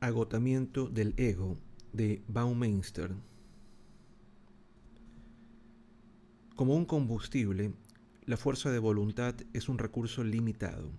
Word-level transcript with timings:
Agotamiento 0.00 0.88
del 0.88 1.14
ego 1.16 1.58
de 1.92 2.22
Baumeister. 2.28 3.16
Como 6.54 6.76
un 6.76 6.84
combustible, 6.84 7.74
la 8.24 8.36
fuerza 8.36 8.70
de 8.70 8.78
voluntad 8.78 9.34
es 9.52 9.68
un 9.68 9.78
recurso 9.78 10.22
limitado. 10.22 10.92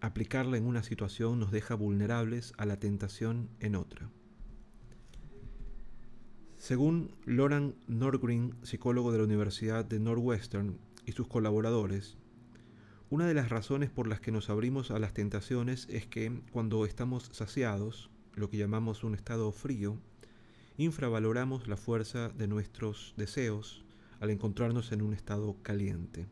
Aplicarla 0.00 0.56
en 0.56 0.66
una 0.66 0.82
situación 0.82 1.38
nos 1.38 1.52
deja 1.52 1.76
vulnerables 1.76 2.54
a 2.58 2.66
la 2.66 2.80
tentación 2.80 3.50
en 3.60 3.76
otra. 3.76 4.10
Según 6.66 7.12
Loran 7.26 7.76
Norgren, 7.86 8.56
psicólogo 8.64 9.12
de 9.12 9.18
la 9.18 9.24
Universidad 9.24 9.84
de 9.84 10.00
Northwestern, 10.00 10.80
y 11.04 11.12
sus 11.12 11.28
colaboradores, 11.28 12.16
una 13.08 13.28
de 13.28 13.34
las 13.34 13.50
razones 13.50 13.88
por 13.88 14.08
las 14.08 14.18
que 14.18 14.32
nos 14.32 14.50
abrimos 14.50 14.90
a 14.90 14.98
las 14.98 15.14
tentaciones 15.14 15.86
es 15.88 16.08
que 16.08 16.42
cuando 16.50 16.84
estamos 16.84 17.30
saciados, 17.30 18.10
lo 18.34 18.50
que 18.50 18.56
llamamos 18.56 19.04
un 19.04 19.14
estado 19.14 19.52
frío, 19.52 19.96
infravaloramos 20.76 21.68
la 21.68 21.76
fuerza 21.76 22.30
de 22.30 22.48
nuestros 22.48 23.14
deseos 23.16 23.84
al 24.18 24.30
encontrarnos 24.30 24.90
en 24.90 25.02
un 25.02 25.14
estado 25.14 25.62
caliente, 25.62 26.26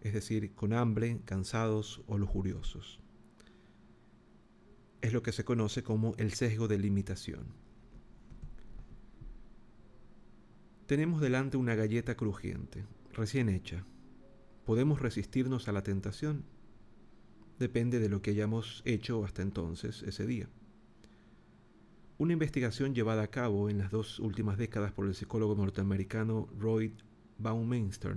es 0.00 0.12
decir, 0.12 0.56
con 0.56 0.72
hambre, 0.72 1.20
cansados 1.24 2.02
o 2.08 2.18
lujuriosos. 2.18 2.98
Es 5.02 5.12
lo 5.12 5.22
que 5.22 5.30
se 5.30 5.44
conoce 5.44 5.84
como 5.84 6.16
el 6.18 6.32
sesgo 6.32 6.66
de 6.66 6.78
limitación. 6.78 7.61
Tenemos 10.86 11.20
delante 11.20 11.56
una 11.56 11.74
galleta 11.74 12.16
crujiente, 12.16 12.84
recién 13.12 13.48
hecha. 13.48 13.84
¿Podemos 14.64 15.00
resistirnos 15.00 15.68
a 15.68 15.72
la 15.72 15.82
tentación? 15.82 16.44
Depende 17.58 18.00
de 18.00 18.08
lo 18.08 18.20
que 18.20 18.30
hayamos 18.30 18.82
hecho 18.84 19.24
hasta 19.24 19.42
entonces 19.42 20.02
ese 20.02 20.26
día. 20.26 20.48
Una 22.18 22.32
investigación 22.32 22.94
llevada 22.94 23.22
a 23.22 23.30
cabo 23.30 23.70
en 23.70 23.78
las 23.78 23.90
dos 23.90 24.18
últimas 24.18 24.58
décadas 24.58 24.92
por 24.92 25.06
el 25.06 25.14
psicólogo 25.14 25.54
norteamericano 25.54 26.48
Roy 26.58 26.94
Baumeister 27.38 28.16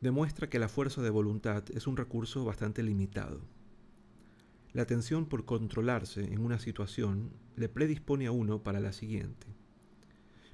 demuestra 0.00 0.48
que 0.48 0.58
la 0.58 0.68
fuerza 0.68 1.02
de 1.02 1.10
voluntad 1.10 1.64
es 1.74 1.86
un 1.86 1.96
recurso 1.96 2.44
bastante 2.44 2.82
limitado. 2.82 3.40
La 4.76 4.84
tensión 4.84 5.24
por 5.24 5.46
controlarse 5.46 6.22
en 6.22 6.44
una 6.44 6.58
situación 6.58 7.32
le 7.56 7.70
predispone 7.70 8.26
a 8.26 8.30
uno 8.30 8.62
para 8.62 8.78
la 8.78 8.92
siguiente. 8.92 9.46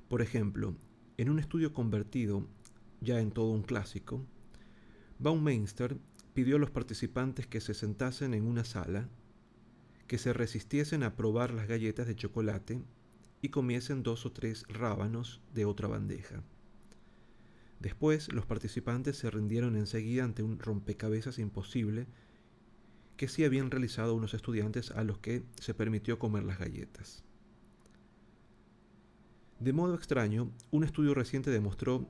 Por 0.09 0.23
ejemplo, 0.23 0.77
en 1.17 1.29
un 1.29 1.41
estudio 1.41 1.73
convertido 1.73 2.47
ya 3.01 3.19
en 3.19 3.33
todo 3.33 3.51
un 3.51 3.65
clásico, 3.65 4.25
Baumeister 5.19 5.99
pidió 6.35 6.55
a 6.55 6.61
los 6.61 6.71
participantes 6.71 7.49
que 7.49 7.61
se 7.61 7.75
sentasen 7.75 8.33
en 8.33 8.47
una 8.47 8.63
sala 8.63 9.09
que 10.07 10.19
se 10.19 10.33
resistiesen 10.33 11.03
a 11.03 11.17
probar 11.17 11.53
las 11.53 11.67
galletas 11.67 12.07
de 12.07 12.15
chocolate 12.15 12.81
y 13.41 13.49
comiesen 13.49 14.05
dos 14.05 14.25
o 14.25 14.31
tres 14.31 14.65
rábanos 14.69 15.41
de 15.53 15.65
otra 15.65 15.89
bandeja. 15.89 16.45
Después 17.81 18.33
los 18.33 18.47
participantes 18.47 19.17
se 19.17 19.33
rindieron 19.33 19.75
enseguida 19.75 20.23
ante 20.23 20.45
un 20.45 20.61
rompecabezas 20.61 21.41
imposible 21.41 22.07
que 23.23 23.29
sí 23.29 23.45
habían 23.45 23.71
realizado 23.71 24.17
unos 24.17 24.35
estudiantes 24.35 24.91
a 24.91 25.05
los 25.05 25.19
que 25.19 25.45
se 25.61 25.75
permitió 25.75 26.19
comer 26.19 26.43
las 26.43 26.59
galletas. 26.59 27.23
De 29.61 29.73
modo 29.73 29.95
extraño, 29.95 30.51
un 30.73 30.83
estudio 30.83 31.15
reciente 31.15 31.53
demostró 31.53 32.09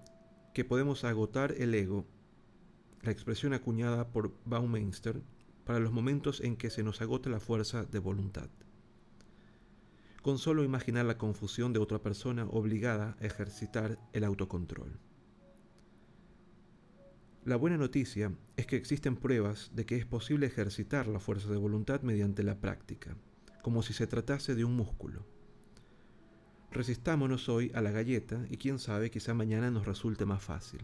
que 0.55 0.64
podemos 0.64 1.05
agotar 1.05 1.52
el 1.58 1.74
ego, 1.74 2.06
la 3.02 3.12
expresión 3.12 3.52
acuñada 3.52 4.08
por 4.08 4.33
Baumeister 4.46 5.20
para 5.67 5.80
los 5.80 5.92
momentos 5.92 6.40
en 6.40 6.56
que 6.56 6.70
se 6.70 6.83
nos 6.83 7.02
agota 7.02 7.29
la 7.29 7.40
fuerza 7.40 7.84
de 7.84 7.98
voluntad. 7.98 8.48
Con 10.23 10.39
solo 10.39 10.64
imaginar 10.64 11.05
la 11.05 11.18
confusión 11.18 11.74
de 11.74 11.80
otra 11.80 11.98
persona 11.98 12.46
obligada 12.46 13.18
a 13.20 13.27
ejercitar 13.27 13.98
el 14.14 14.24
autocontrol. 14.24 14.98
La 17.45 17.57
buena 17.57 17.77
noticia 17.77 18.33
es 18.57 18.67
que 18.67 18.77
existen 18.77 19.17
pruebas 19.17 19.73
de 19.75 19.85
que 19.85 19.97
es 19.97 20.07
posible 20.07 20.47
ejercitar 20.47 21.08
la 21.08 21.19
fuerza 21.19 21.51
de 21.51 21.57
voluntad 21.57 22.03
mediante 22.03 22.45
la 22.45 22.61
práctica, 22.61 23.17
como 23.63 23.83
si 23.83 23.92
se 23.92 24.07
tratase 24.07 24.55
de 24.55 24.64
un 24.64 24.77
músculo. 24.77 25.27
Resistámonos 26.70 27.48
hoy 27.48 27.73
a 27.75 27.80
la 27.80 27.91
galleta 27.91 28.47
y 28.48 28.58
quién 28.58 28.79
sabe, 28.79 29.11
quizá 29.11 29.35
mañana 29.35 29.73
nos 29.73 29.86
resulte 29.86 30.25
más 30.25 30.41
fácil. 30.41 30.83